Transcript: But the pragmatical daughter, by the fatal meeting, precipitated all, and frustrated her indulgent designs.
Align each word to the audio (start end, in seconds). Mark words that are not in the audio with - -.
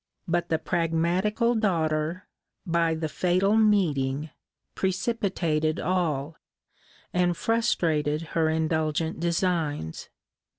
But 0.27 0.49
the 0.49 0.57
pragmatical 0.57 1.53
daughter, 1.53 2.27
by 2.65 2.95
the 2.95 3.07
fatal 3.07 3.55
meeting, 3.55 4.31
precipitated 4.73 5.79
all, 5.79 6.37
and 7.13 7.37
frustrated 7.37 8.23
her 8.33 8.49
indulgent 8.49 9.19
designs. 9.19 10.09